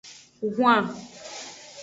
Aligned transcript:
Hwan. 0.55 0.85